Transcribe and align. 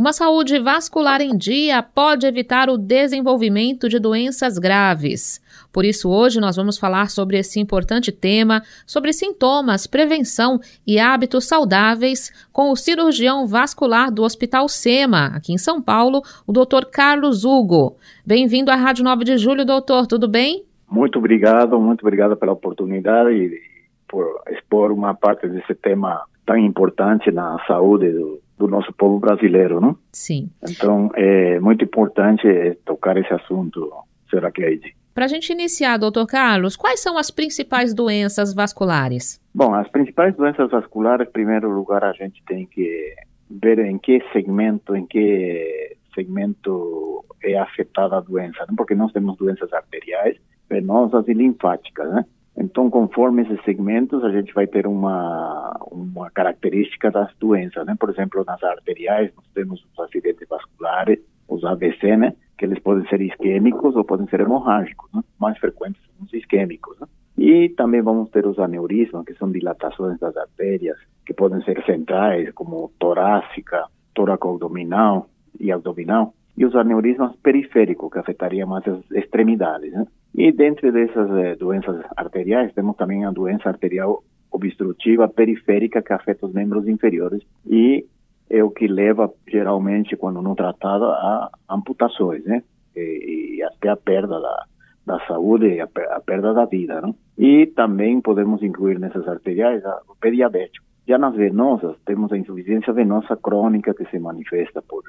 Uma 0.00 0.14
saúde 0.14 0.58
vascular 0.58 1.20
em 1.20 1.36
dia 1.36 1.82
pode 1.82 2.26
evitar 2.26 2.70
o 2.70 2.78
desenvolvimento 2.78 3.86
de 3.86 3.98
doenças 3.98 4.56
graves. 4.58 5.42
Por 5.70 5.84
isso, 5.84 6.08
hoje 6.08 6.40
nós 6.40 6.56
vamos 6.56 6.78
falar 6.78 7.10
sobre 7.10 7.38
esse 7.38 7.60
importante 7.60 8.10
tema, 8.10 8.62
sobre 8.86 9.12
sintomas, 9.12 9.86
prevenção 9.86 10.58
e 10.86 10.98
hábitos 10.98 11.46
saudáveis, 11.46 12.32
com 12.50 12.70
o 12.70 12.76
cirurgião 12.76 13.46
vascular 13.46 14.10
do 14.10 14.22
Hospital 14.22 14.70
SEMA, 14.70 15.32
aqui 15.36 15.52
em 15.52 15.58
São 15.58 15.82
Paulo, 15.82 16.22
o 16.46 16.50
Dr. 16.50 16.86
Carlos 16.90 17.44
Hugo. 17.44 17.98
Bem-vindo 18.24 18.70
à 18.70 18.76
Rádio 18.76 19.04
9 19.04 19.22
de 19.22 19.36
Julho, 19.36 19.66
doutor, 19.66 20.06
tudo 20.06 20.26
bem? 20.26 20.64
Muito 20.90 21.18
obrigado, 21.18 21.78
muito 21.78 22.00
obrigado 22.00 22.38
pela 22.38 22.52
oportunidade 22.52 23.34
e 23.34 23.60
por 24.08 24.40
expor 24.50 24.92
uma 24.92 25.12
parte 25.12 25.46
desse 25.46 25.74
tema 25.74 26.22
tão 26.46 26.56
importante 26.56 27.30
na 27.30 27.62
saúde 27.66 28.10
do, 28.12 28.40
do 28.60 28.68
nosso 28.68 28.92
povo 28.92 29.18
brasileiro, 29.18 29.80
não? 29.80 29.96
Sim. 30.12 30.50
Então, 30.68 31.10
é 31.14 31.58
muito 31.58 31.82
importante 31.82 32.46
é, 32.46 32.76
tocar 32.84 33.16
esse 33.16 33.32
assunto, 33.32 33.90
será 34.28 34.52
que 34.52 34.62
é 34.62 34.78
Para 35.14 35.24
a 35.24 35.28
gente 35.28 35.50
iniciar, 35.50 35.96
doutor 35.96 36.26
Carlos, 36.26 36.76
quais 36.76 37.00
são 37.00 37.16
as 37.16 37.30
principais 37.30 37.94
doenças 37.94 38.52
vasculares? 38.52 39.40
Bom, 39.54 39.74
as 39.74 39.88
principais 39.88 40.36
doenças 40.36 40.70
vasculares, 40.70 41.26
em 41.26 41.32
primeiro 41.32 41.70
lugar, 41.70 42.04
a 42.04 42.12
gente 42.12 42.42
tem 42.46 42.66
que 42.66 43.14
ver 43.50 43.78
em 43.78 43.98
que 43.98 44.22
segmento, 44.30 44.94
em 44.94 45.06
que 45.06 45.96
segmento 46.14 47.24
é 47.42 47.58
afetada 47.58 48.18
a 48.18 48.20
doença, 48.20 48.60
né? 48.68 48.74
porque 48.76 48.94
nós 48.94 49.10
temos 49.10 49.38
doenças 49.38 49.72
arteriais, 49.72 50.36
venosas 50.68 51.26
e 51.28 51.32
linfáticas, 51.32 52.12
né? 52.12 52.24
Então, 52.60 52.90
conforme 52.90 53.40
esses 53.40 53.58
segmentos, 53.64 54.22
a 54.22 54.30
gente 54.30 54.52
vai 54.52 54.66
ter 54.66 54.86
uma, 54.86 55.74
uma 55.90 56.30
característica 56.30 57.10
das 57.10 57.34
doenças, 57.38 57.86
né? 57.86 57.96
Por 57.98 58.10
exemplo, 58.10 58.44
nas 58.46 58.62
arteriais, 58.62 59.32
nós 59.34 59.46
temos 59.54 59.82
os 59.82 59.98
acidentes 59.98 60.46
vasculares, 60.46 61.18
os 61.48 61.64
AVC, 61.64 62.18
né? 62.18 62.34
Que 62.58 62.66
eles 62.66 62.78
podem 62.78 63.08
ser 63.08 63.22
isquêmicos 63.22 63.96
ou 63.96 64.04
podem 64.04 64.26
ser 64.28 64.40
hemorrágicos, 64.40 65.10
né? 65.14 65.22
Mais 65.38 65.56
frequentes 65.58 66.02
são 66.04 66.26
os 66.26 66.34
isquêmicos, 66.34 67.00
né? 67.00 67.06
E 67.38 67.70
também 67.70 68.02
vamos 68.02 68.28
ter 68.28 68.46
os 68.46 68.58
aneurismas, 68.58 69.24
que 69.24 69.32
são 69.34 69.50
dilatações 69.50 70.18
das 70.18 70.36
artérias, 70.36 70.98
que 71.24 71.32
podem 71.32 71.62
ser 71.62 71.82
centrais, 71.86 72.52
como 72.52 72.92
torácica, 72.98 73.86
tóraco-abdominal 74.12 75.30
e 75.58 75.72
abdominal, 75.72 76.34
e 76.58 76.66
os 76.66 76.76
aneurismas 76.76 77.34
periféricos, 77.36 78.12
que 78.12 78.18
afetariam 78.18 78.68
mais 78.68 78.86
as 78.86 79.10
extremidades, 79.12 79.94
né? 79.94 80.06
E 80.34 80.52
dentre 80.52 80.92
dessas 80.92 81.30
eh, 81.30 81.56
doenças 81.56 82.02
arteriais, 82.16 82.72
temos 82.74 82.96
também 82.96 83.24
a 83.24 83.30
doença 83.30 83.68
arterial 83.68 84.22
obstrutiva 84.50 85.28
periférica 85.28 86.02
que 86.02 86.12
afeta 86.12 86.46
os 86.46 86.52
membros 86.52 86.86
inferiores 86.88 87.42
e 87.66 88.06
é 88.48 88.64
o 88.64 88.70
que 88.70 88.88
leva 88.88 89.32
geralmente, 89.48 90.16
quando 90.16 90.42
não 90.42 90.56
tratada, 90.56 91.06
a 91.06 91.50
amputações, 91.70 92.44
né? 92.44 92.62
E, 92.96 93.58
e 93.58 93.62
até 93.62 93.88
a 93.88 93.96
perda 93.96 94.40
da, 94.40 94.64
da 95.06 95.26
saúde 95.26 95.66
e 95.66 95.80
a, 95.80 95.88
a, 96.10 96.20
perda 96.20 96.52
da 96.52 96.64
vida, 96.64 97.00
não? 97.00 97.14
E 97.38 97.66
também 97.66 98.20
podemos 98.20 98.60
incluir 98.62 98.98
nessas 98.98 99.26
arteriais 99.28 99.82
o 100.08 100.16
pé 100.16 100.30
diabético. 100.32 100.84
Já 101.06 101.16
nas 101.16 101.34
venosas, 101.34 101.96
temos 102.04 102.32
a 102.32 102.36
insuficiência 102.36 102.92
venosa 102.92 103.36
crônica 103.36 103.94
que 103.94 104.04
se 104.06 104.18
manifesta 104.18 104.82
por 104.82 105.04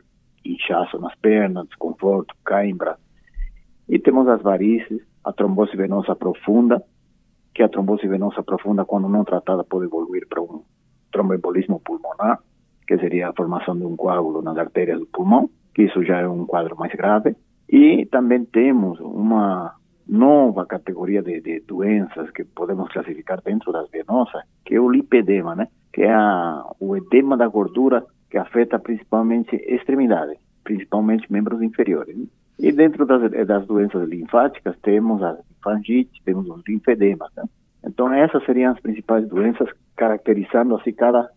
inchaço 0.45 0.99
nas 0.99 1.15
pernas, 1.15 1.67
desconforto, 1.67 2.35
cãibra. 2.45 2.97
E 3.89 3.99
temos 3.99 4.27
as 4.27 4.41
varices, 4.41 5.01
a 5.23 5.33
trombose 5.33 5.75
venosa 5.75 6.15
profunda, 6.15 6.81
que 7.53 7.63
a 7.63 7.69
trombose 7.69 8.07
venosa 8.07 8.43
profunda, 8.43 8.85
quando 8.85 9.09
não 9.09 9.23
tratada, 9.23 9.63
pode 9.63 9.85
evoluir 9.85 10.27
para 10.27 10.41
um 10.41 10.63
tromboembolismo 11.11 11.79
pulmonar, 11.79 12.39
que 12.87 12.97
seria 12.97 13.29
a 13.29 13.33
formação 13.33 13.77
de 13.77 13.85
um 13.85 13.95
coágulo 13.95 14.41
nas 14.41 14.57
artérias 14.57 14.99
do 14.99 15.05
pulmão, 15.05 15.49
que 15.73 15.83
isso 15.83 16.03
já 16.03 16.19
é 16.19 16.27
um 16.27 16.45
quadro 16.45 16.77
mais 16.77 16.93
grave. 16.93 17.35
E 17.69 18.05
também 18.05 18.45
temos 18.45 18.99
uma 18.99 19.75
nova 20.07 20.65
categoria 20.65 21.21
de, 21.21 21.39
de 21.39 21.61
doenças 21.61 22.29
que 22.31 22.43
podemos 22.43 22.89
classificar 22.91 23.41
dentro 23.41 23.71
das 23.71 23.89
venosas, 23.89 24.43
que 24.65 24.75
é 24.75 24.79
o 24.79 24.89
lipedema, 24.89 25.55
né? 25.55 25.67
Que 25.93 26.03
é 26.03 26.13
a, 26.13 26.65
o 26.79 26.97
edema 26.97 27.37
da 27.37 27.47
gordura 27.47 28.03
que 28.29 28.37
afeta 28.37 28.79
principalmente 28.79 29.55
extremidades, 29.55 30.37
principalmente 30.63 31.31
membros 31.31 31.61
inferiores. 31.61 32.15
E 32.61 32.71
dentro 32.71 33.07
das, 33.07 33.31
das 33.47 33.65
doenças 33.65 34.07
linfáticas 34.07 34.75
temos 34.83 35.23
a 35.23 35.31
linfangite, 35.31 36.21
temos 36.23 36.47
os 36.47 36.61
linfedemas. 36.67 37.31
Né? 37.35 37.43
Então 37.83 38.13
essas 38.13 38.45
seriam 38.45 38.71
as 38.71 38.79
principais 38.79 39.27
doenças, 39.27 39.67
caracterizando 39.97 40.75
assim 40.75 40.93
cada, 40.93 41.27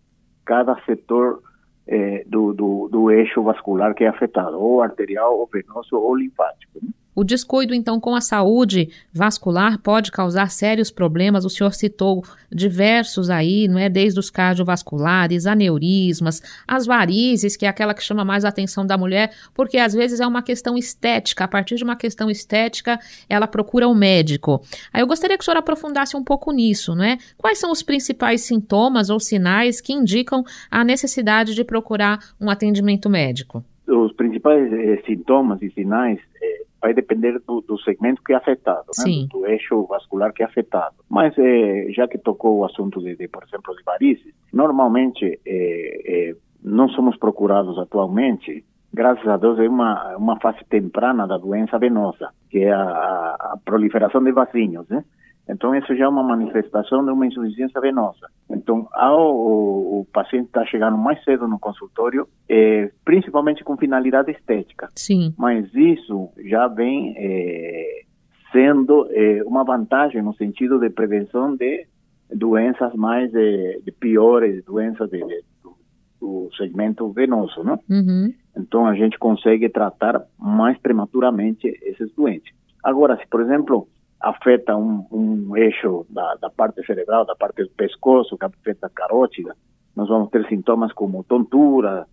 cada 0.45 0.79
setor 0.85 1.43
eh, 1.87 2.25
do, 2.27 2.53
do, 2.53 2.89
do, 2.89 3.11
eixo 3.11 3.43
vascular 3.43 3.95
que 3.95 4.05
é 4.05 4.09
afetado, 4.09 4.61
ou 4.61 4.83
arterial, 4.83 5.39
ou 5.39 5.49
venoso, 5.51 5.97
ou 5.97 6.15
linfático. 6.15 6.79
Né? 6.83 6.91
O 7.15 7.23
descuido, 7.23 7.75
então, 7.75 8.01
com 8.01 8.15
a 8.15 8.21
saúde 8.21 8.91
vascular 9.13 9.79
pode 9.79 10.11
causar 10.11 10.51
sérios 10.51 10.91
problemas. 10.91 11.45
O 11.45 11.51
senhor 11.51 11.73
citou 11.73 12.25
diversos 12.51 13.31
aí, 13.31 13.69
não 13.69 13.79
é? 13.79 13.89
Desde 13.89 14.19
os 14.19 14.31
cardiovasculares, 14.31 15.47
aneurismas, 15.47 16.43
as 16.67 16.87
varizes, 16.87 17.57
que 17.57 17.67
é 17.67 17.69
aquela 17.69 17.95
que 17.95 18.03
chama 18.03 18.25
mais 18.25 18.45
a 18.45 18.49
atenção 18.49 18.85
da 18.85 18.99
mulher, 18.99 19.33
porque 19.55 19.79
às 19.79 19.95
vezes 19.95 20.21
é 20.21 20.27
uma 20.27 20.43
questão 20.43 20.77
estética. 20.77 21.45
A 21.45 21.49
partir 21.49 21.77
de 21.77 21.85
uma 21.85 21.97
questão 21.97 22.31
estética, 22.31 22.99
ela 23.29 23.47
procura 23.47 23.89
um 23.89 23.95
médico. 23.95 24.61
Aí 24.93 25.03
eu 25.03 25.07
gostaria 25.07 25.37
que 25.37 25.43
o 25.43 25.45
senhor 25.45 25.59
aprofundasse 25.59 26.17
um 26.17 26.25
pouco 26.25 26.53
nisso, 26.53 26.95
não 26.95 27.05
é? 27.05 27.19
Quais 27.37 27.59
são 27.59 27.71
os 27.71 27.83
principais 27.83 28.43
sintomas 28.43 29.11
ou 29.11 29.21
sinais 29.21 29.81
que 29.81 29.93
indicam 29.93 30.45
a 30.71 30.85
necessidade 30.85 31.55
de 31.55 31.65
procurar 31.65 32.19
um 32.41 32.51
atendimento 32.51 33.09
médico? 33.09 33.65
Os 33.87 34.13
principais 34.15 34.73
eh, 34.73 35.03
sintomas 35.05 35.61
e 35.61 35.71
sinais 35.71 36.19
eh, 36.43 36.54
vai 36.85 36.93
depender 36.93 37.41
do, 37.47 37.63
do, 37.63 37.79
segmento 37.79 38.23
que 38.23 38.35
é 38.35 38.37
afetado, 38.37 38.85
né? 38.99 39.05
do, 39.05 39.41
do, 39.41 39.47
eixo 39.47 39.87
vascular 39.87 40.35
que 40.35 40.43
é 40.43 40.47
afetado. 40.47 40.97
Mas 41.09 41.33
é, 41.39 41.87
já 41.89 42.07
que 42.07 42.19
tocou 42.19 42.59
o 42.59 42.65
assunto 42.67 43.01
de, 43.01 43.17
de 43.17 43.27
por 43.27 43.43
exemplo, 43.43 43.75
de 43.75 43.83
varizes, 43.83 44.35
normalmente 44.53 45.41
é, 45.47 46.31
é, 46.31 46.37
não 46.63 46.91
somos 46.91 47.17
procurados 47.17 47.79
atualmente, 47.79 48.63
graças 48.93 49.27
a 49.27 49.39
Deus, 49.39 49.59
é 49.59 49.67
uma, 49.67 50.15
uma 50.19 50.39
fase 50.39 50.59
temprana 50.69 51.27
da 51.27 51.39
doença 51.39 51.79
venosa, 51.79 52.29
que 52.51 52.59
é 52.59 52.73
a, 52.73 52.83
a 52.83 53.59
proliferação 53.65 54.23
de 54.23 54.33
vasinhos, 54.33 54.87
né? 54.91 55.03
Então, 55.49 55.75
isso 55.75 55.95
já 55.95 56.05
é 56.05 56.09
uma 56.09 56.23
manifestação 56.23 57.05
de 57.05 57.11
uma 57.11 57.27
insuficiência 57.27 57.81
venosa. 57.81 58.29
Então, 58.49 58.89
ao 58.93 59.35
o, 59.35 60.01
o 60.01 60.05
paciente 60.07 60.47
estar 60.47 60.61
tá 60.61 60.67
chegando 60.67 60.97
mais 60.97 61.23
cedo 61.23 61.47
no 61.47 61.59
consultório, 61.59 62.27
é, 62.49 62.91
principalmente 63.05 63.63
com 63.63 63.77
finalidade 63.77 64.31
estética. 64.31 64.89
Sim. 64.95 65.35
Mas 65.37 65.73
isso 65.75 66.31
já 66.47 66.67
vem 66.67 67.15
é, 67.17 68.05
sendo 68.53 69.07
é, 69.11 69.43
uma 69.45 69.65
vantagem 69.65 70.23
no 70.23 70.35
sentido 70.35 70.79
de 70.79 70.89
prevenção 70.89 71.55
de 71.55 71.87
doenças 72.33 72.95
mais 72.95 73.31
de, 73.31 73.83
de 73.85 73.93
piores, 73.93 74.65
doenças 74.65 75.11
de, 75.11 75.19
de, 75.19 75.45
do, 75.63 75.77
do, 76.21 76.51
segmento 76.57 77.13
venoso, 77.13 77.63
né? 77.63 77.79
Uhum. 77.91 78.33
Então, 78.57 78.87
a 78.87 78.95
gente 78.95 79.19
consegue 79.19 79.69
tratar 79.69 80.23
mais 80.39 80.79
prematuramente 80.79 81.67
esses 81.83 82.11
doentes. 82.15 82.55
Agora, 82.83 83.17
se, 83.19 83.27
por 83.27 83.43
exemplo, 83.43 83.89
afeta 84.25 84.75
um, 84.75 85.07
um 85.13 85.57
eixo 85.57 86.07
da, 86.09 86.35
da, 86.37 86.49
parte 86.49 86.85
cerebral, 86.87 87.27
da 87.27 87.37
parte 87.37 87.63
do 87.63 87.71
pescoço, 87.71 88.39
que 88.39 88.45
afeta 88.47 88.87
a 88.87 88.91
carótida, 88.91 89.55
nós 89.95 90.09
vamos 90.09 90.31
ter 90.31 90.47
sintomas 90.49 90.93
como 90.93 91.23
tontura, 91.25 92.07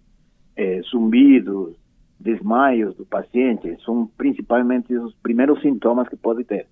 eh, 0.57 0.81
zumbidos, 0.91 1.73
desmaios 2.19 2.95
do 2.97 3.05
paciente, 3.05 3.77
são 3.85 4.09
principalmente 4.17 4.93
os 4.93 5.15
primeiros 5.23 5.61
sintomas 5.61 6.07
que 6.09 6.17
pode 6.17 6.43
ter. 6.43 6.67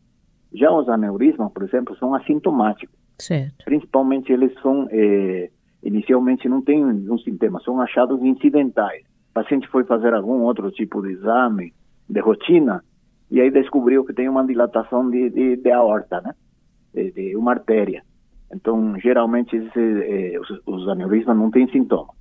Já 0.54 0.72
os 0.72 0.90
aneurismas, 0.90 1.52
por 1.54 1.64
exemplo, 1.64 1.96
são 1.98 2.14
assintomáticos. 2.14 2.96
Certo. 3.18 3.64
Principalmente 3.64 4.34
eles 4.34 4.54
são, 4.62 4.88
eh, 4.92 5.50
inicialmente 5.82 6.50
não 6.50 6.62
têm 6.62 6.84
nenhum 6.84 7.18
sintoma, 7.18 7.62
são 7.62 7.80
achados 7.80 8.22
incidentais. 8.22 9.04
O 9.32 9.34
paciente 9.34 9.68
foi 9.70 9.86
fazer 9.86 10.14
algum 10.14 10.42
outro 10.42 10.69
tipo 10.69 11.02
de 11.02 11.13
exame 11.13 11.74
de 12.10 12.19
rotina, 12.19 12.84
e 13.31 13.40
aí 13.40 13.52
descobriu 13.52 14.04
que 14.04 14.14
tem 14.14 14.28
uma 14.28 14.46
dilatação 14.46 15.10
de, 15.10 15.30
de, 15.30 15.56
de 15.58 15.72
aorta, 15.72 16.22
né? 16.22 16.34
De, 16.94 17.12
de, 17.12 17.36
uma 17.36 17.52
artéria. 17.52 18.04
Então, 18.52 18.98
geralmente, 19.00 19.56
esse, 19.56 19.80
eh, 19.80 20.40
os, 20.40 20.62
os, 20.66 20.88
aneurismas 20.88 21.38
não 21.38 21.52
têm 21.52 21.70
sintoma. 21.70 22.14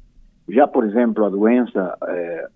Já, 0.49 0.69
por 0.69 0.85
exemplo, 0.85 1.25
a 1.25 1.31
doença 1.31 1.97
eh, 2.07 2.49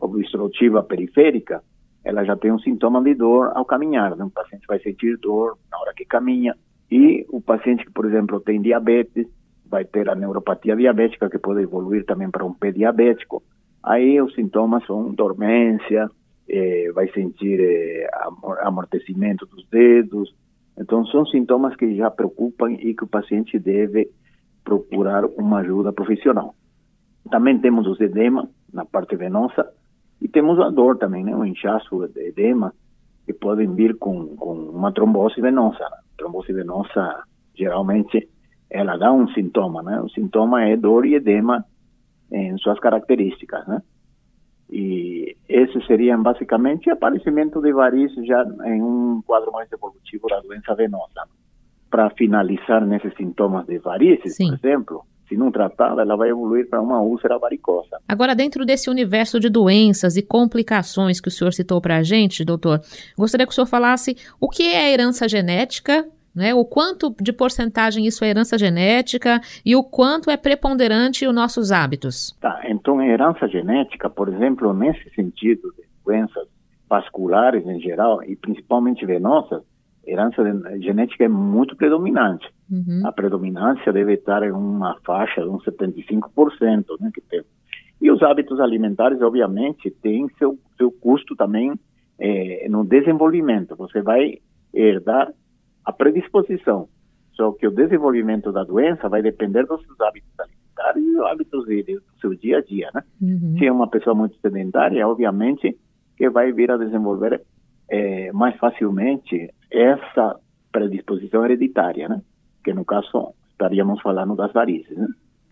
obstrutiva 0.00 0.84
periférica, 0.84 1.62
ela 2.04 2.24
já 2.24 2.36
tem 2.36 2.52
um 2.52 2.58
sintoma 2.60 3.02
de 3.02 3.14
dor 3.14 3.50
ao 3.54 3.64
caminhar. 3.64 4.14
Né? 4.14 4.24
O 4.24 4.30
paciente 4.30 4.66
vai 4.68 4.78
sentir 4.78 5.18
dor 5.18 5.58
na 5.68 5.78
hora 5.78 5.92
que 5.92 6.04
caminha. 6.04 6.54
E 6.88 7.26
o 7.30 7.40
paciente 7.40 7.84
que, 7.84 7.90
por 7.90 8.06
exemplo, 8.06 8.38
tem 8.38 8.62
diabetes, 8.62 9.26
vai 9.68 9.84
ter 9.84 10.08
a 10.08 10.14
neuropatia 10.14 10.76
diabética, 10.76 11.28
que 11.28 11.38
pode 11.38 11.62
evoluir 11.62 12.04
também 12.06 12.30
para 12.30 12.44
um 12.44 12.52
pé 12.52 12.70
diabético. 12.70 13.42
Aí 13.82 14.20
os 14.20 14.32
sintomas 14.34 14.86
são 14.86 15.12
dormência, 15.12 16.08
eh, 16.48 16.90
vai 16.94 17.10
sentir 17.12 17.60
eh, 17.60 18.08
amortecimento 18.62 19.46
dos 19.46 19.66
dedos. 19.68 20.34
Então, 20.78 21.06
são 21.06 21.24
sintomas 21.26 21.74
que 21.76 21.96
já 21.96 22.10
preocupam 22.10 22.70
e 22.72 22.94
que 22.94 23.04
o 23.04 23.08
paciente 23.08 23.58
deve 23.58 24.10
procurar 24.64 25.24
uma 25.24 25.60
ajuda 25.60 25.92
profissional. 25.92 26.54
Também 27.30 27.58
temos 27.58 27.86
os 27.86 28.00
edema 28.00 28.48
na 28.72 28.84
parte 28.84 29.16
venosa, 29.16 29.72
e 30.20 30.28
temos 30.28 30.58
a 30.60 30.70
dor 30.70 30.98
também, 30.98 31.24
né? 31.24 31.34
O 31.36 31.44
inchaço, 31.44 31.96
o 31.96 32.04
edema, 32.04 32.72
que 33.24 33.32
podem 33.32 33.74
vir 33.74 33.96
com, 33.96 34.36
com 34.36 34.54
uma 34.54 34.92
trombose 34.92 35.40
venosa. 35.40 35.84
A 35.84 36.00
trombose 36.16 36.52
venosa, 36.52 37.22
geralmente, 37.54 38.28
ela 38.70 38.96
dá 38.96 39.12
um 39.12 39.28
sintoma, 39.28 39.82
né? 39.82 40.00
O 40.00 40.08
sintoma 40.08 40.64
é 40.64 40.76
dor 40.76 41.06
e 41.06 41.14
edema 41.14 41.64
em 42.30 42.56
suas 42.58 42.78
características, 42.80 43.66
né? 43.66 43.82
E 44.70 45.36
esses 45.48 45.86
seriam 45.86 46.22
basicamente 46.22 46.90
aparecimento 46.90 47.60
de 47.60 47.72
varizes 47.72 48.26
já 48.26 48.44
em 48.64 48.82
um 48.82 49.22
quadro 49.24 49.52
mais 49.52 49.70
evolutivo 49.72 50.28
da 50.28 50.40
doença 50.40 50.74
venosa. 50.74 51.22
Para 51.90 52.10
finalizar 52.10 52.84
nesses 52.84 53.14
sintomas 53.14 53.64
de 53.66 53.78
varizes, 53.78 54.34
Sim. 54.34 54.48
por 54.48 54.54
exemplo, 54.54 55.04
se 55.28 55.36
não 55.36 55.50
tratada, 55.50 56.02
ela 56.02 56.16
vai 56.16 56.30
evoluir 56.30 56.68
para 56.68 56.80
uma 56.80 57.00
úlcera 57.00 57.38
varicosa. 57.38 57.98
Agora, 58.08 58.34
dentro 58.34 58.64
desse 58.64 58.88
universo 58.88 59.40
de 59.40 59.48
doenças 59.48 60.16
e 60.16 60.22
complicações 60.22 61.20
que 61.20 61.28
o 61.28 61.30
senhor 61.30 61.52
citou 61.52 61.80
para 61.80 61.96
a 61.96 62.02
gente, 62.02 62.44
doutor, 62.44 62.80
gostaria 63.16 63.46
que 63.46 63.52
o 63.52 63.54
senhor 63.54 63.66
falasse 63.66 64.16
o 64.40 64.48
que 64.48 64.64
é 64.64 64.92
herança 64.92 65.28
genética, 65.28 66.06
né? 66.34 66.54
O 66.54 66.64
quanto 66.64 67.14
de 67.20 67.32
porcentagem 67.32 68.06
isso 68.06 68.22
é 68.24 68.28
herança 68.28 68.58
genética 68.58 69.40
e 69.64 69.74
o 69.74 69.82
quanto 69.82 70.30
é 70.30 70.36
preponderante 70.36 71.26
os 71.26 71.34
nossos 71.34 71.72
hábitos. 71.72 72.36
Tá, 72.40 72.60
então 72.86 73.02
herança 73.02 73.48
genética, 73.48 74.08
por 74.08 74.28
exemplo, 74.28 74.72
nesse 74.72 75.10
sentido 75.10 75.74
de 75.76 75.82
doenças 76.04 76.46
vasculares 76.88 77.66
em 77.66 77.80
geral 77.80 78.22
e 78.22 78.36
principalmente 78.36 79.04
venosas, 79.04 79.64
herança 80.06 80.40
genética 80.78 81.24
é 81.24 81.28
muito 81.28 81.74
predominante. 81.74 82.48
Uhum. 82.70 83.02
A 83.04 83.10
predominância 83.10 83.92
deve 83.92 84.14
estar 84.14 84.44
em 84.44 84.52
uma 84.52 84.96
faixa 85.04 85.42
de 85.42 85.48
uns 85.48 85.64
75%, 85.64 86.84
né, 87.00 87.10
que 87.12 87.20
tem. 87.22 87.42
E 88.00 88.08
os 88.08 88.22
hábitos 88.22 88.60
alimentares, 88.60 89.20
obviamente, 89.20 89.90
têm 89.90 90.28
seu, 90.38 90.56
seu 90.78 90.92
custo 90.92 91.34
também 91.34 91.72
é, 92.20 92.68
no 92.68 92.84
desenvolvimento. 92.84 93.74
Você 93.74 94.00
vai 94.00 94.38
herdar 94.72 95.32
a 95.84 95.92
predisposição. 95.92 96.88
Só 97.32 97.50
que 97.50 97.66
o 97.66 97.72
desenvolvimento 97.72 98.52
da 98.52 98.62
doença 98.62 99.08
vai 99.08 99.22
depender 99.22 99.66
dos 99.66 99.84
seus 99.84 100.00
hábitos 100.00 100.30
alimentares 100.38 100.55
e 100.96 101.00
dos 101.00 101.26
hábitos 101.26 101.64
do 101.64 102.20
seu 102.20 102.34
dia 102.34 102.58
a 102.58 102.62
dia, 102.62 102.90
né? 102.94 103.02
Uhum. 103.20 103.56
Se 103.58 103.66
é 103.66 103.72
uma 103.72 103.88
pessoa 103.88 104.14
muito 104.14 104.36
sedentária, 104.40 105.06
obviamente 105.06 105.76
que 106.16 106.30
vai 106.30 106.52
vir 106.52 106.70
a 106.70 106.76
desenvolver 106.76 107.42
é, 107.88 108.32
mais 108.32 108.56
facilmente 108.56 109.50
essa 109.70 110.36
predisposição 110.72 111.44
hereditária, 111.44 112.08
né? 112.08 112.22
Que 112.64 112.72
no 112.72 112.84
caso 112.84 113.34
estaríamos 113.50 114.00
falando 114.00 114.34
das 114.34 114.52
varizes, 114.52 114.96
né? 114.96 115.06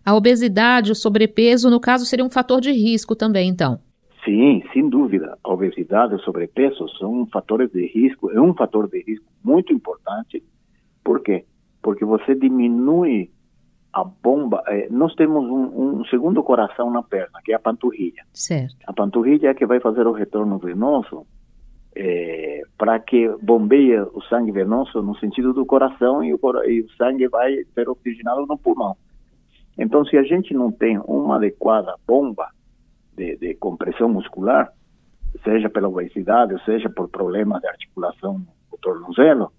A 0.05 0.15
obesidade, 0.15 0.91
o 0.91 0.95
sobrepeso, 0.95 1.69
no 1.69 1.79
caso, 1.79 2.05
seria 2.05 2.23
um 2.23 2.29
fator 2.29 2.61
de 2.61 2.71
risco 2.71 3.15
também, 3.15 3.49
então? 3.49 3.79
Sim, 4.23 4.63
sem 4.71 4.87
dúvida. 4.87 5.35
A 5.43 5.51
obesidade 5.51 6.13
e 6.13 6.15
o 6.15 6.19
sobrepeso 6.19 6.87
são 6.99 7.25
fatores 7.27 7.71
de 7.71 7.87
risco, 7.87 8.29
é 8.29 8.39
um 8.39 8.53
fator 8.53 8.87
de 8.87 9.03
risco 9.03 9.25
muito 9.43 9.73
importante. 9.73 10.43
Por 11.03 11.21
quê? 11.21 11.45
Porque 11.81 12.05
você 12.05 12.35
diminui 12.35 13.31
a 13.95 14.03
bomba. 14.03 14.61
Eh, 14.67 14.89
nós 14.91 15.15
temos 15.15 15.45
um, 15.45 15.99
um, 15.99 16.05
segundo 16.05 16.43
coração 16.43 16.91
na 16.91 17.01
perna, 17.01 17.39
que 17.43 17.53
é 17.53 17.55
a 17.55 17.59
panturrilha. 17.59 18.23
Certo. 18.33 18.75
A 18.85 18.91
panturrilha 18.91 19.47
é 19.47 19.53
que 19.53 19.65
vai 19.65 19.79
fazer 19.79 20.05
o 20.05 20.11
retorno 20.11 20.57
venoso 20.57 21.25
é, 21.95 22.63
para 22.77 22.99
que 22.99 23.29
bombeie 23.41 23.97
o 24.01 24.21
sangue 24.29 24.51
venoso 24.51 25.01
no 25.01 25.15
sentido 25.17 25.53
do 25.53 25.65
coração 25.65 26.21
e 26.21 26.33
o, 26.33 26.39
e 26.65 26.81
o 26.81 26.89
sangue 26.97 27.29
vai 27.29 27.55
ser 27.73 27.87
oxigenado 27.87 28.45
no 28.45 28.57
pulmão. 28.57 28.97
Então, 29.77 30.03
se 30.03 30.17
a 30.17 30.23
gente 30.23 30.53
não 30.53 30.73
tem 30.73 30.99
uma 30.99 31.37
adequada 31.37 31.95
bomba 32.05 32.49
de, 33.15 33.37
de 33.37 33.55
compressão 33.55 34.09
muscular, 34.09 34.73
seja 35.41 35.69
pela 35.69 35.87
obesidade, 35.87 36.51
ou 36.51 36.59
seja 36.59 36.89
por 36.89 37.07
problemas 37.07 37.61
de 37.61 37.67
articulação 37.69 38.41
no 38.69 38.77
tornozelo, 38.77 39.53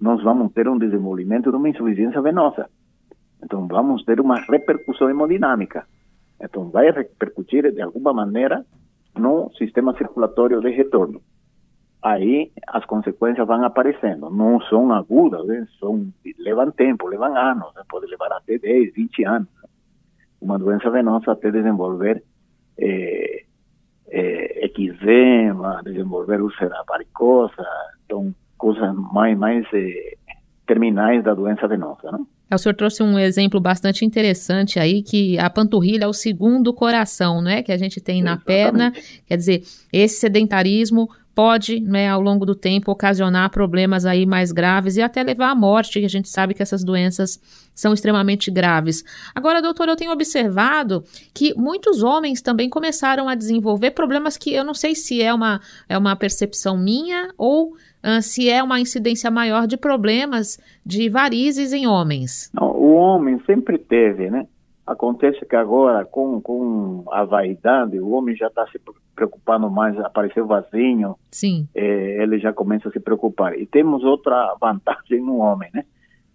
nós 0.00 0.22
vamos 0.22 0.52
ter 0.52 0.68
um 0.68 0.78
desenvolvimento 0.78 1.50
de 1.50 1.56
uma 1.56 1.68
insuficiência 1.68 2.22
venosa. 2.22 2.70
Então, 3.42 3.66
vamos 3.66 4.04
ter 4.04 4.20
uma 4.20 4.40
repercussão 4.40 5.08
hemodinâmica. 5.10 5.86
Então, 6.40 6.70
vai 6.70 6.90
repercutir 6.90 7.72
de 7.72 7.80
alguma 7.80 8.12
maneira 8.12 8.64
no 9.16 9.50
sistema 9.56 9.96
circulatório 9.96 10.60
de 10.60 10.70
retorno 10.70 11.20
aí 12.02 12.50
as 12.66 12.84
consequências 12.86 13.46
vão 13.46 13.64
aparecendo. 13.64 14.30
Não 14.30 14.60
são 14.62 14.92
agudas, 14.92 15.46
né? 15.46 15.66
são, 15.78 16.08
levam 16.38 16.70
tempo, 16.70 17.08
levam 17.08 17.36
anos, 17.36 17.74
né? 17.74 17.82
pode 17.88 18.06
levar 18.06 18.32
até 18.32 18.58
10, 18.58 18.94
20 18.94 19.24
anos. 19.24 19.48
Uma 20.40 20.58
doença 20.58 20.90
venosa 20.90 21.32
até 21.32 21.50
desenvolver 21.50 22.22
é, 22.78 23.44
é, 24.08 24.66
eczema, 24.66 25.82
desenvolver 25.84 26.40
úlcera 26.40 26.82
varicosa, 26.88 27.66
então 28.04 28.34
coisas 28.56 28.94
mais, 29.12 29.36
mais 29.38 29.66
é, 29.74 30.16
terminais 30.66 31.22
da 31.22 31.34
doença 31.34 31.68
venosa, 31.68 32.10
né? 32.10 32.18
O 32.54 32.58
senhor 32.58 32.74
trouxe 32.74 33.02
um 33.02 33.18
exemplo 33.18 33.60
bastante 33.60 34.04
interessante 34.04 34.78
aí, 34.78 35.02
que 35.02 35.38
a 35.38 35.48
panturrilha 35.48 36.04
é 36.04 36.08
o 36.08 36.12
segundo 36.12 36.72
coração, 36.72 37.40
né, 37.40 37.62
que 37.62 37.72
a 37.72 37.76
gente 37.76 38.00
tem 38.00 38.20
Exatamente. 38.20 38.40
na 38.40 38.44
perna. 38.44 38.92
Quer 39.26 39.36
dizer, 39.36 39.62
esse 39.92 40.18
sedentarismo 40.18 41.08
pode, 41.34 41.80
né, 41.80 42.08
ao 42.08 42.20
longo 42.20 42.44
do 42.44 42.54
tempo, 42.54 42.90
ocasionar 42.90 43.50
problemas 43.50 44.04
aí 44.04 44.26
mais 44.26 44.52
graves 44.52 44.96
e 44.96 45.02
até 45.02 45.22
levar 45.22 45.50
à 45.50 45.54
morte, 45.54 46.00
que 46.00 46.04
a 46.04 46.08
gente 46.08 46.28
sabe 46.28 46.54
que 46.54 46.62
essas 46.62 46.84
doenças 46.84 47.40
são 47.74 47.94
extremamente 47.94 48.50
graves. 48.50 49.02
Agora, 49.34 49.62
doutor, 49.62 49.88
eu 49.88 49.96
tenho 49.96 50.12
observado 50.12 51.02
que 51.32 51.54
muitos 51.56 52.02
homens 52.02 52.42
também 52.42 52.68
começaram 52.68 53.28
a 53.28 53.34
desenvolver 53.34 53.92
problemas 53.92 54.36
que 54.36 54.52
eu 54.52 54.64
não 54.64 54.74
sei 54.74 54.94
se 54.94 55.22
é 55.22 55.32
uma, 55.32 55.60
é 55.88 55.96
uma 55.96 56.14
percepção 56.16 56.76
minha 56.76 57.32
ou 57.38 57.68
uh, 57.70 58.20
se 58.20 58.48
é 58.50 58.62
uma 58.62 58.80
incidência 58.80 59.30
maior 59.30 59.66
de 59.66 59.76
problemas 59.76 60.58
de 60.84 61.08
varizes 61.08 61.72
em 61.72 61.86
homens. 61.86 62.50
Não, 62.52 62.70
o 62.70 62.92
homem 62.94 63.40
sempre 63.46 63.78
teve, 63.78 64.30
né? 64.30 64.46
Acontece 64.90 65.46
que 65.46 65.54
agora, 65.54 66.04
com, 66.04 66.40
com 66.40 67.04
a 67.12 67.22
vaidade, 67.22 68.00
o 68.00 68.10
homem 68.10 68.34
já 68.34 68.48
está 68.48 68.66
se 68.72 68.80
preocupando 69.14 69.70
mais, 69.70 69.96
apareceu 70.00 70.48
vazio, 70.48 71.14
Sim. 71.30 71.68
É, 71.72 72.20
ele 72.20 72.40
já 72.40 72.52
começa 72.52 72.88
a 72.88 72.90
se 72.90 72.98
preocupar. 72.98 73.56
E 73.56 73.66
temos 73.66 74.02
outra 74.02 74.52
vantagem 74.60 75.20
no 75.20 75.36
homem, 75.36 75.70
né? 75.72 75.84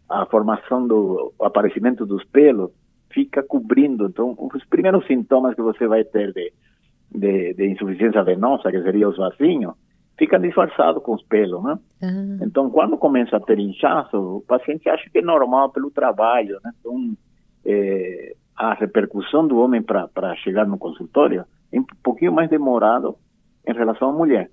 A 0.08 0.26
formação 0.28 0.88
do 0.88 1.34
o 1.38 1.44
aparecimento 1.44 2.06
dos 2.06 2.24
pelos 2.24 2.72
fica 3.12 3.44
cobrindo. 3.44 4.06
Então, 4.06 4.34
os 4.40 4.64
primeiros 4.64 5.06
sintomas 5.06 5.54
que 5.54 5.62
você 5.62 5.86
vai 5.86 6.06
ter 6.06 6.32
de, 6.32 6.54
de, 7.12 7.54
de 7.56 7.68
insuficiência 7.68 8.24
venosa, 8.24 8.72
que 8.72 8.82
seria 8.84 9.10
os 9.10 9.18
vasinhos, 9.18 9.74
fica 10.18 10.40
disfarçado 10.40 11.02
com 11.02 11.14
os 11.14 11.24
pelos, 11.24 11.62
né? 11.62 11.78
Ah. 12.02 12.38
Então, 12.42 12.70
quando 12.70 12.96
começa 12.96 13.36
a 13.36 13.42
ter 13.42 13.60
inchaço, 13.60 14.18
o 14.18 14.42
paciente 14.48 14.88
acha 14.88 15.10
que 15.10 15.18
é 15.18 15.22
normal 15.22 15.72
pelo 15.72 15.92
trabalho, 15.92 16.58
né? 16.64 16.72
Então, 16.80 17.18
é, 17.66 18.36
a 18.56 18.74
repercussão 18.74 19.48
do 19.48 19.58
homem 19.60 19.82
para 19.82 20.36
chegar 20.38 20.66
no 20.66 20.78
consultório 20.78 21.46
é 21.72 21.80
um 21.80 21.86
pouquinho 22.02 22.32
mais 22.32 22.50
demorado 22.50 23.18
em 23.68 23.74
relação 23.74 24.10
à 24.10 24.14
mulher. 24.14 24.50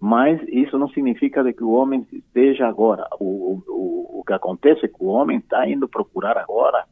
Mas 0.00 0.40
isso 0.48 0.78
não 0.78 0.88
significa 0.88 1.42
de 1.42 1.52
que 1.52 1.64
o 1.64 1.72
homem 1.72 2.06
esteja 2.12 2.66
agora. 2.66 3.06
O, 3.18 3.60
o, 3.68 4.20
o 4.20 4.24
que 4.24 4.32
acontece 4.32 4.86
é 4.86 4.88
que 4.88 5.02
o 5.02 5.08
homem 5.08 5.38
está 5.38 5.68
indo 5.68 5.88
procurar 5.88 6.38
agora 6.38 6.84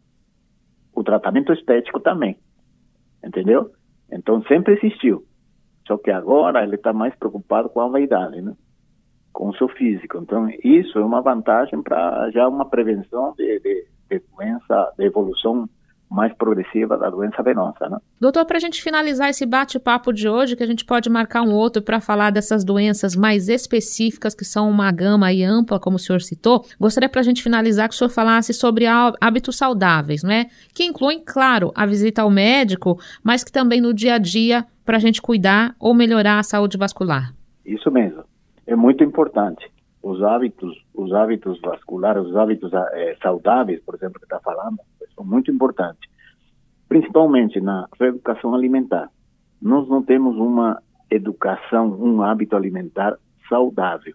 o 0.95 1.03
tratamento 1.03 1.53
estético 1.53 2.01
também. 2.01 2.37
Entendeu? 3.25 3.71
Então 4.11 4.43
sempre 4.43 4.75
existiu. 4.75 5.25
Só 5.87 5.97
que 5.97 6.11
agora 6.11 6.63
ele 6.63 6.75
está 6.75 6.93
mais 6.93 7.15
preocupado 7.15 7.69
com 7.71 7.81
a 7.81 7.89
vaidade, 7.89 8.43
né? 8.43 8.55
com 9.33 9.49
o 9.49 9.57
seu 9.57 9.69
físico. 9.69 10.19
Então 10.19 10.49
isso 10.63 10.99
é 10.99 11.05
uma 11.05 11.23
vantagem 11.23 11.83
para 11.83 12.31
já 12.31 12.49
uma 12.49 12.69
prevenção 12.69 13.33
de, 13.39 13.61
de, 13.61 13.87
de 14.11 14.23
doença, 14.37 14.93
de 14.99 15.05
evolução 15.05 15.69
mais 16.11 16.33
progressiva 16.35 16.97
da 16.97 17.11
doença 17.11 17.43
venosa. 17.43 17.89
Né? 17.89 17.99
Doutor, 18.21 18.45
para 18.45 18.57
a 18.57 18.61
gente 18.61 18.83
finalizar 18.83 19.29
esse 19.29 19.45
bate-papo 19.45 20.13
de 20.13 20.29
hoje, 20.29 20.57
que 20.57 20.63
a 20.63 20.67
gente 20.67 20.85
pode 20.85 21.11
marcar 21.11 21.43
um 21.43 21.53
outro 21.53 21.83
para 21.83 22.01
falar 22.01 22.31
dessas 22.31 22.65
doenças 22.65 23.15
mais 23.15 23.49
específicas, 23.49 24.35
que 24.35 24.45
são 24.45 24.71
uma 24.71 24.91
gama 24.91 25.27
aí 25.27 25.45
ampla, 25.45 25.79
como 25.79 25.97
o 25.97 25.99
senhor 25.99 26.21
citou, 26.21 26.65
gostaria 26.81 27.09
para 27.09 27.21
a 27.21 27.25
gente 27.25 27.43
finalizar 27.43 27.89
que 27.89 27.95
o 27.95 27.99
senhor 27.99 28.11
falasse 28.11 28.55
sobre 28.55 28.87
hábitos 28.87 29.57
saudáveis, 29.57 30.23
né? 30.23 30.47
Que 30.75 30.85
incluem, 30.85 31.23
claro, 31.25 31.73
a 31.75 31.85
visita 31.85 32.23
ao 32.23 32.31
médico, 32.31 32.99
mas 33.23 33.45
que 33.45 33.53
também 33.53 33.81
no 33.81 33.93
dia 33.93 34.15
a 34.15 34.19
dia 34.19 34.65
para 34.85 34.97
a 34.97 35.01
gente 35.01 35.21
cuidar 35.21 35.75
ou 35.79 35.93
melhorar 35.93 36.39
a 36.39 36.43
saúde 36.43 36.79
vascular. 36.79 37.35
Isso 37.65 37.91
mesmo. 37.91 38.25
É 38.67 38.75
muito 38.75 39.05
importante. 39.05 39.71
Os 40.03 40.23
hábitos, 40.23 40.83
os 40.95 41.13
hábitos 41.13 41.61
vasculares, 41.61 42.25
os 42.25 42.37
hábitos 42.37 42.73
é, 42.73 43.17
saudáveis, 43.23 43.81
por 43.85 43.95
exemplo, 43.95 44.19
que 44.19 44.25
está 44.25 44.41
falando, 44.41 44.79
são 45.19 45.27
muito 45.27 45.51
importantes, 45.51 46.09
principalmente 46.89 47.61
na 47.61 47.89
reeducação 47.99 48.55
alimentar. 48.55 49.11
Nós 49.61 49.89
não 49.89 50.03
temos 50.03 50.37
uma 50.37 50.81
educação, 51.11 51.89
um 52.01 52.23
hábito 52.23 52.55
alimentar 52.55 53.19
saudável. 53.49 54.15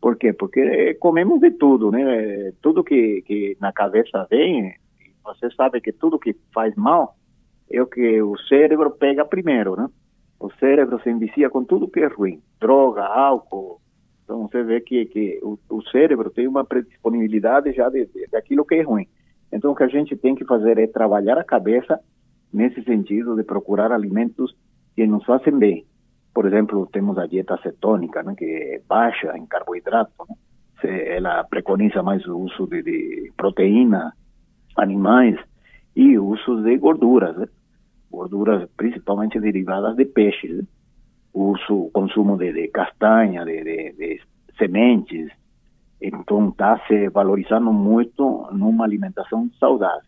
Por 0.00 0.16
quê? 0.16 0.32
Porque 0.32 0.94
comemos 0.94 1.40
de 1.40 1.50
tudo, 1.50 1.90
né? 1.90 2.52
Tudo 2.62 2.84
que, 2.84 3.22
que 3.22 3.56
na 3.60 3.72
cabeça 3.72 4.26
vem, 4.30 4.74
você 5.22 5.50
sabe 5.54 5.80
que 5.80 5.92
tudo 5.92 6.18
que 6.18 6.34
faz 6.52 6.74
mal 6.74 7.16
é 7.70 7.80
o 7.80 7.86
que 7.86 8.22
o 8.22 8.36
cérebro 8.48 8.90
pega 8.90 9.24
primeiro, 9.24 9.76
né? 9.76 9.88
O 10.38 10.50
cérebro 10.54 11.00
se 11.02 11.10
envicia 11.10 11.48
com 11.48 11.64
tudo 11.64 11.88
que 11.88 12.00
é 12.00 12.06
ruim, 12.06 12.42
droga, 12.60 13.02
álcool. 13.02 13.80
Então 14.22 14.46
você 14.46 14.62
vê 14.62 14.80
que, 14.80 15.06
que 15.06 15.40
o, 15.42 15.58
o 15.70 15.82
cérebro 15.90 16.30
tem 16.30 16.46
uma 16.46 16.64
predisponibilidade 16.64 17.72
já 17.72 17.88
de, 17.88 18.06
de, 18.06 18.26
daquilo 18.30 18.64
que 18.64 18.74
é 18.74 18.82
ruim. 18.82 19.06
Então 19.54 19.70
o 19.70 19.74
que 19.74 19.84
a 19.84 19.88
gente 19.88 20.16
tem 20.16 20.34
que 20.34 20.44
fazer 20.44 20.78
é 20.78 20.88
trabalhar 20.88 21.38
a 21.38 21.44
cabeça 21.44 22.00
nesse 22.52 22.82
sentido 22.82 23.36
de 23.36 23.44
procurar 23.44 23.92
alimentos 23.92 24.52
que 24.96 25.06
nos 25.06 25.24
fazem 25.24 25.56
bem. 25.56 25.86
Por 26.34 26.44
exemplo, 26.44 26.88
temos 26.92 27.16
a 27.16 27.26
dieta 27.26 27.56
cetônica, 27.62 28.20
né, 28.24 28.34
que 28.36 28.44
é 28.44 28.80
baixa 28.88 29.38
em 29.38 29.46
carboidrato. 29.46 30.12
Né? 30.28 31.16
Ela 31.16 31.44
preconiza 31.44 32.02
mais 32.02 32.26
o 32.26 32.36
uso 32.36 32.66
de, 32.66 32.82
de 32.82 33.32
proteína, 33.36 34.12
animais 34.76 35.38
e 35.94 36.18
o 36.18 36.26
uso 36.26 36.60
de 36.62 36.76
gorduras, 36.76 37.36
né? 37.36 37.46
gorduras 38.10 38.68
principalmente 38.76 39.38
derivadas 39.38 39.94
de 39.94 40.04
peixes. 40.04 40.58
Né? 40.58 40.64
O 41.32 41.52
uso, 41.52 41.90
consumo 41.92 42.36
de, 42.36 42.52
de 42.52 42.68
castanha, 42.68 43.44
de, 43.44 43.62
de, 43.62 43.92
de 43.92 44.20
sementes. 44.58 45.30
Então 46.06 46.50
está 46.50 46.78
se 46.86 47.08
valorizando 47.08 47.72
muito 47.72 48.46
numa 48.52 48.84
alimentação 48.84 49.50
saudável. 49.58 50.02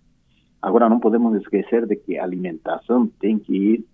Agora 0.60 0.90
não 0.90 1.00
podemos 1.00 1.34
esquecer 1.40 1.86
de 1.86 1.96
que 1.96 2.18
a 2.18 2.24
alimentação 2.24 3.06
tem 3.18 3.38
que 3.38 3.56
ir 3.56 3.84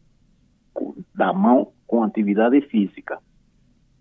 da 1.14 1.32
mão 1.32 1.68
com 1.86 2.02
atividade 2.02 2.60
física. 2.62 3.18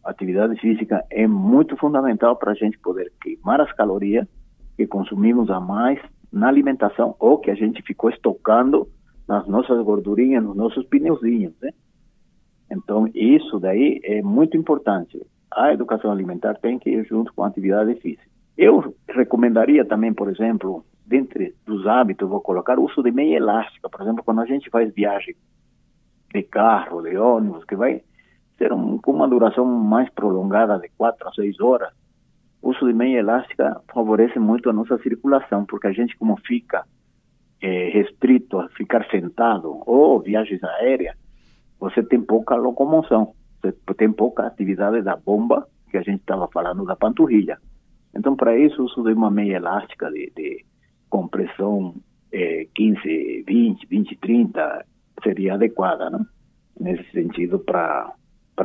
A 0.04 0.10
atividade 0.10 0.60
física 0.60 1.06
é 1.12 1.28
muito 1.28 1.78
fundamental 1.78 2.36
para 2.38 2.54
a 2.54 2.56
gente 2.56 2.80
poder 2.80 3.12
queimar 3.22 3.62
as 3.62 3.72
calorias 3.74 4.28
que 4.76 4.88
consumimos 4.88 5.52
a 5.52 5.60
mais 5.60 6.00
na 6.32 6.48
alimentação 6.48 7.16
ou 7.20 7.38
que 7.38 7.52
a 7.52 7.56
gente 7.56 7.84
ficou 7.84 8.10
estocando 8.10 8.88
nas 9.28 9.48
nossas 9.48 9.84
gordurinhas, 9.84 10.44
nos 10.44 10.56
nossos 10.56 10.86
pneuzinhos, 10.88 11.54
né? 11.62 11.70
Então, 12.72 13.08
isso 13.14 13.60
daí 13.60 14.00
é 14.04 14.22
muito 14.24 14.58
importante. 14.58 15.22
A 15.52 15.74
educação 15.74 16.12
alimentar 16.12 16.56
tem 16.56 16.80
que 16.80 16.90
ir 16.90 17.06
junto 17.06 17.34
com 17.34 17.44
a 17.44 17.48
atividade 17.48 17.96
física. 17.96 18.30
Eu 18.58 18.96
recomendaria 19.10 19.84
também, 19.86 20.14
por 20.14 20.30
exemplo, 20.30 20.86
dentre 21.06 21.56
dos 21.66 21.86
hábitos, 21.88 22.30
vou 22.30 22.42
colocar 22.42 22.80
o 22.80 22.86
uso 22.86 23.04
de 23.04 23.12
meia 23.12 23.38
elástica. 23.38 23.90
Por 23.90 24.02
exemplo, 24.02 24.24
quando 24.24 24.42
a 24.42 24.46
gente 24.46 24.70
faz 24.70 24.94
viagem 24.94 25.36
de 26.34 26.44
carro, 26.44 27.02
de 27.02 27.18
ônibus, 27.18 27.66
que 27.66 27.76
vai 27.76 28.02
ter 28.58 28.72
um, 28.72 28.98
com 28.98 29.12
uma 29.12 29.28
duração 29.28 29.66
mais 29.66 30.10
prolongada 30.10 30.80
de 30.80 30.90
quatro 30.98 31.28
a 31.28 31.34
seis 31.34 31.60
horas, 31.60 31.92
o 32.62 32.70
uso 32.70 32.86
de 32.86 32.94
meia 32.94 33.20
elástica 33.20 33.82
favorece 33.94 34.40
muito 34.40 34.70
a 34.70 34.74
nossa 34.74 34.98
circulação, 35.00 35.66
porque 35.66 35.88
a 35.88 35.92
gente 35.92 36.16
como 36.18 36.38
fica 36.46 36.86
é, 37.60 37.90
restrito 37.90 38.60
a 38.60 38.70
ficar 38.70 39.06
sentado 39.10 39.82
ou 39.86 40.20
viagens 40.20 40.64
aéreas, 40.64 41.16
você 41.80 42.04
tem 42.04 42.22
pouca 42.22 42.56
locomoção, 42.56 43.34
tem 43.98 44.12
pouca 44.12 44.46
atividade 44.46 45.02
da 45.02 45.16
bomba, 45.16 45.68
que 45.90 45.98
a 45.98 46.02
gente 46.02 46.22
estava 46.22 46.48
falando 46.48 46.86
da 46.86 46.96
panturrilha. 46.96 47.60
Então, 48.16 48.36
para 48.36 48.58
isso, 48.58 48.84
uso 48.84 49.04
de 49.04 49.14
uma 49.14 49.30
meia 49.30 49.58
elástica 49.58 50.10
de, 50.10 50.32
de 50.36 50.66
compressão 51.10 51.96
é, 52.32 52.68
15, 52.74 53.44
20, 53.48 53.88
20, 53.88 54.16
30 54.18 54.86
seria 55.24 55.54
adequada, 55.56 56.10
né? 56.10 56.26
nesse 56.80 57.10
sentido, 57.12 57.60
para 57.60 58.14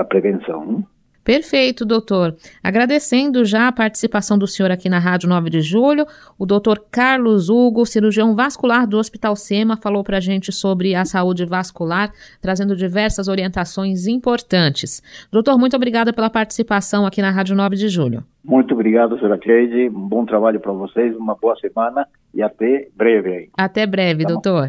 prevenção. 0.09 0.87
Perfeito, 1.27 1.85
doutor. 1.85 2.37
Agradecendo 2.63 3.45
já 3.45 3.67
a 3.67 3.73
participação 3.73 4.39
do 4.39 4.47
senhor 4.47 4.71
aqui 4.71 4.89
na 4.89 5.01
Rádio 5.01 5.29
9 5.29 5.51
de 5.51 5.61
Julho, 5.61 6.07
o 6.39 6.47
doutor 6.47 6.85
Carlos 6.89 7.49
Hugo, 7.49 7.85
cirurgião 7.85 8.37
vascular 8.37 8.87
do 8.87 8.97
Hospital 8.97 9.35
SEMA, 9.35 9.77
falou 9.77 10.05
para 10.05 10.19
a 10.19 10.21
gente 10.21 10.53
sobre 10.53 10.95
a 10.95 11.05
saúde 11.05 11.45
vascular, 11.45 12.13
trazendo 12.41 12.77
diversas 12.77 13.27
orientações 13.27 14.07
importantes. 14.07 15.03
Doutor, 15.33 15.59
muito 15.59 15.75
obrigada 15.75 16.13
pela 16.13 16.31
participação 16.31 17.05
aqui 17.05 17.21
na 17.21 17.33
Rádio 17.33 17.57
9 17.57 17.75
de 17.75 17.89
Julho. 17.89 18.23
Muito 18.45 18.73
obrigado, 18.75 19.19
senhora 19.19 19.37
Cleide. 19.37 19.89
Um 19.89 20.09
bom 20.09 20.25
trabalho 20.25 20.61
para 20.61 20.71
vocês, 20.71 21.17
uma 21.17 21.35
boa 21.35 21.57
semana 21.57 22.07
e 22.33 22.41
até 22.41 22.87
breve. 22.95 23.51
Até 23.59 23.85
breve, 23.85 24.23
tá 24.23 24.29
doutor. 24.29 24.69